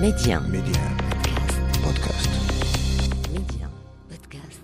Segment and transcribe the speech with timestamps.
[0.00, 0.40] Média.
[0.40, 0.82] Média.
[1.82, 2.28] Podcast.
[3.32, 3.66] Média.
[4.10, 4.62] Podcast.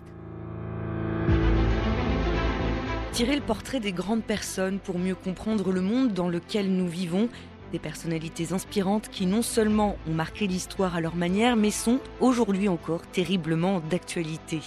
[3.12, 7.30] Tirer le portrait des grandes personnes pour mieux comprendre le monde dans lequel nous vivons.
[7.72, 12.68] Des personnalités inspirantes qui non seulement ont marqué l'histoire à leur manière, mais sont aujourd'hui
[12.68, 14.60] encore terriblement d'actualité.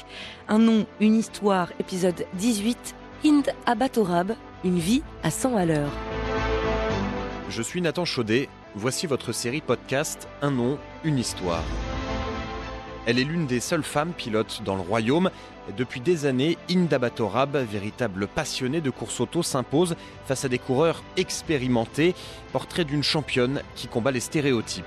[0.48, 5.92] Un nom, une histoire, épisode 18, Hind Abatorab, une vie à 100 à l'heure.
[7.50, 11.64] Je suis Nathan Chaudet, voici votre série podcast Un nom, une histoire.
[13.06, 15.30] Elle est l'une des seules femmes pilotes dans le royaume.
[15.78, 21.04] Depuis des années, Inda Batorab, véritable passionnée de course auto, s'impose face à des coureurs
[21.18, 22.16] expérimentés,
[22.52, 24.86] portrait d'une championne qui combat les stéréotypes.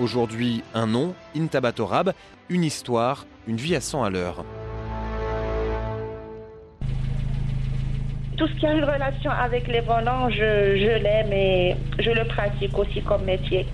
[0.00, 2.12] Aujourd'hui, un nom, Inda Batorab,
[2.48, 4.44] une histoire, une vie à 100 à l'heure.
[8.40, 12.24] Tout ce qui a une relation avec les volants, je, je l'aime et je le
[12.24, 13.66] pratique aussi comme métier.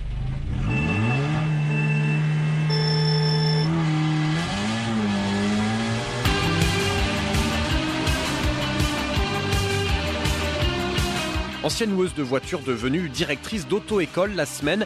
[11.63, 14.85] Ancienne loueuse de voiture devenue directrice d'auto-école la semaine,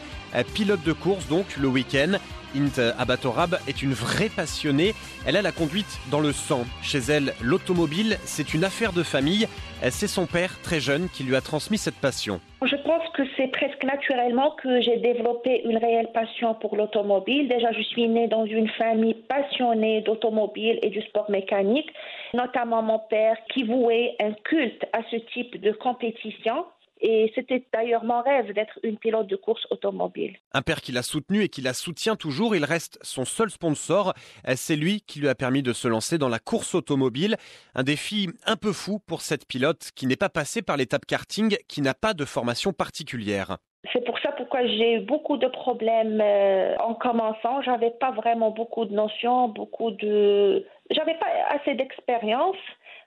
[0.54, 2.18] pilote de course donc le week-end.
[2.56, 4.94] Int Abatorab est une vraie passionnée.
[5.26, 6.66] Elle a la conduite dans le sang.
[6.82, 9.48] Chez elle, l'automobile, c'est une affaire de famille.
[9.84, 12.42] Euh, C'est son père, très jeune, qui lui a transmis cette passion.
[12.62, 17.48] Je pense que c'est presque naturellement que j'ai développé une réelle passion pour l'automobile.
[17.48, 21.90] Déjà, je suis née dans une famille passionnée d'automobile et du sport mécanique,
[22.34, 26.66] notamment mon père qui vouait un culte à ce type de compétition.
[27.02, 30.38] Et c'était d'ailleurs mon rêve d'être une pilote de course automobile.
[30.54, 34.14] Un père qui l'a soutenu et qui la soutient toujours, il reste son seul sponsor.
[34.56, 37.38] C'est lui qui lui a permis de se lancer dans la course automobile.
[37.74, 41.58] Un défi un peu fou pour cette pilote qui n'est pas passée par l'étape karting,
[41.68, 43.58] qui n'a pas de formation particulière.
[43.92, 47.62] C'est pour ça pourquoi j'ai eu beaucoup de problèmes euh, en commençant.
[47.64, 52.58] J'avais pas vraiment beaucoup de notions, beaucoup de, j'avais pas assez d'expérience.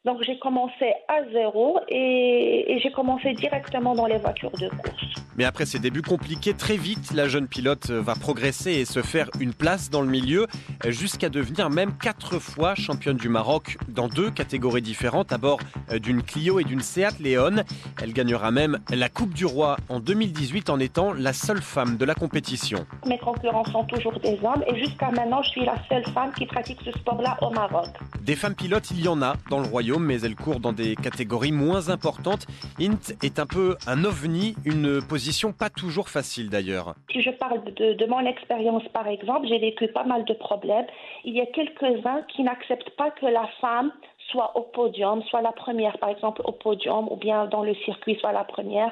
[0.05, 5.24] Donc j'ai commencé à zéro et, j'ai commencé directement dans les voitures de course.
[5.37, 9.29] Mais après ces débuts compliqués, très vite, la jeune pilote va progresser et se faire
[9.41, 10.47] une place dans le milieu,
[10.87, 15.59] jusqu'à devenir même quatre fois championne du Maroc dans deux catégories différentes, à bord
[15.93, 17.65] d'une Clio et d'une Seat Leon.
[18.01, 22.05] Elle gagnera même la Coupe du Roi en 2018 en étant la seule femme de
[22.05, 22.87] la compétition.
[23.07, 26.47] Mes concurrents sont toujours des hommes et jusqu'à maintenant, je suis la seule femme qui
[26.47, 27.89] pratique ce sport-là au Maroc.
[28.23, 30.95] Des femmes pilotes, il y en a dans le royaume, mais elles courent dans des
[30.95, 32.47] catégories moins importantes.
[32.81, 36.95] Int est un peu un ovni, une position pas toujours facile d'ailleurs.
[37.11, 40.87] Si je parle de, de mon expérience, par exemple, j'ai vécu pas mal de problèmes.
[41.25, 43.93] Il y a quelques-uns qui n'acceptent pas que la femme
[44.31, 48.17] soit au podium, soit la première, par exemple, au podium, ou bien dans le circuit,
[48.21, 48.91] soit la première.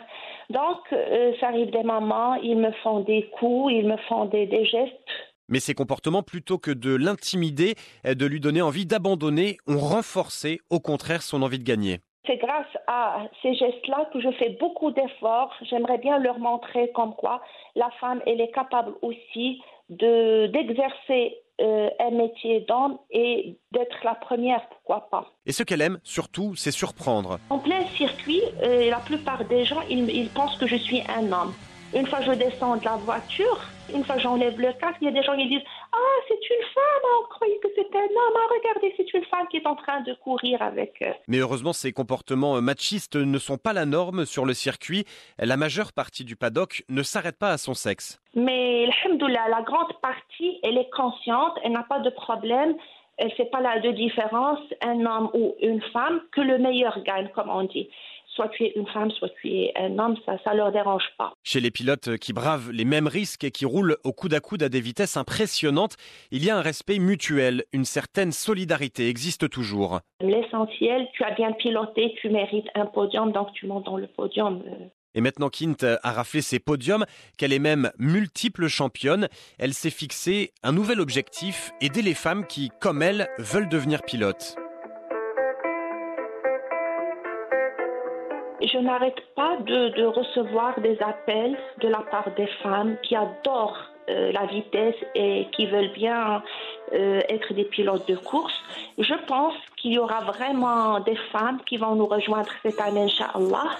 [0.51, 4.47] Donc, euh, ça arrive des moments, ils me font des coups, ils me font des,
[4.47, 4.93] des gestes
[5.49, 10.81] Mais ces comportements, plutôt que de l'intimider, de lui donner envie d'abandonner, ont renforcé au
[10.81, 12.01] contraire son envie de gagner.
[12.27, 15.53] C'est grâce à ces gestes-là que je fais beaucoup d'efforts.
[15.63, 17.43] J'aimerais bien leur montrer comme quoi
[17.75, 24.15] la femme, elle est capable aussi de d'exercer euh, un métier d'homme et d'être la
[24.15, 25.27] première, pourquoi pas.
[25.47, 27.39] Et ce qu'elle aime, surtout, c'est surprendre.
[27.51, 31.31] En plein circuit, euh, la plupart des gens, ils, ils pensent que je suis un
[31.33, 31.53] homme.
[31.95, 33.61] Une fois je descends de la voiture,
[33.95, 36.65] une fois j'enlève le casque, il y a des gens qui disent Ah, c'est une
[36.73, 38.35] femme, on croyait que c'était un homme.
[38.37, 40.95] Ah, regardez, c'est une femme qui est en train de courir avec.
[41.03, 45.05] euh, Mais heureusement, ces comportements machistes ne sont pas la norme sur le circuit.
[45.39, 48.19] La majeure partie du paddock ne s'arrête pas à son sexe.
[48.35, 52.75] Mais, alhamdoulilah, la grande partie, elle est consciente, elle n'a pas de problème.
[53.19, 56.99] Elle ne fait pas la de différence, un homme ou une femme, que le meilleur
[57.03, 57.91] gagne, comme on dit.
[58.35, 61.35] Soit tu es une femme, soit tu es un homme, ça ne leur dérange pas.
[61.43, 64.63] Chez les pilotes qui bravent les mêmes risques et qui roulent au coude à coude
[64.63, 65.97] à des vitesses impressionnantes,
[66.31, 70.01] il y a un respect mutuel, une certaine solidarité existe toujours.
[70.21, 74.63] L'essentiel, tu as bien piloté, tu mérites un podium, donc tu montes dans le podium.
[74.67, 74.87] euh.
[75.15, 77.05] Et maintenant Kint a raflé ses podiums,
[77.37, 79.29] qu'elle est même multiple championne,
[79.59, 84.57] elle s'est fixé un nouvel objectif, aider les femmes qui, comme elle, veulent devenir pilotes.
[88.65, 93.79] Je n'arrête pas de, recevoir des appels de la part des femmes qui adorent
[94.09, 96.43] euh, la vitesse et qui veulent bien
[96.93, 98.55] euh, être des pilotes de course.
[98.99, 103.79] Je pense qu'il y aura vraiment des femmes qui vont nous rejoindre cette année, Inch'Allah.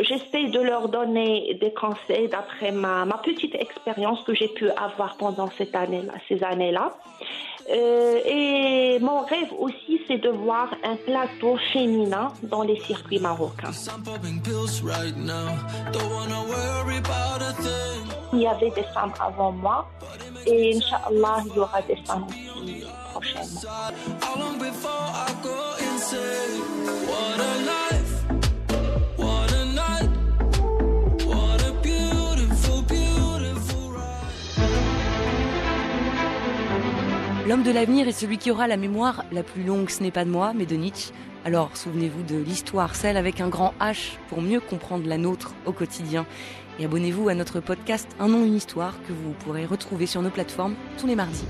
[0.00, 5.50] J'essaie de leur donner des conseils d'après ma, petite expérience que j'ai pu avoir pendant
[5.58, 6.94] cette année -là, ces années-là.
[7.70, 13.70] Euh, et mon rêve aussi, c'est de voir un plateau féminin dans les circuits marocains.
[18.32, 19.86] Il y avait des femmes avant moi
[20.46, 23.60] et Inch'Allah, il y aura des femmes aussi prochainement.
[37.48, 40.26] L'homme de l'avenir est celui qui aura la mémoire la plus longue, ce n'est pas
[40.26, 41.14] de moi, mais de Nietzsche.
[41.46, 45.72] Alors souvenez-vous de l'histoire, celle avec un grand H, pour mieux comprendre la nôtre au
[45.72, 46.26] quotidien.
[46.78, 50.28] Et abonnez-vous à notre podcast Un nom, une histoire, que vous pourrez retrouver sur nos
[50.28, 51.46] plateformes tous les mardis.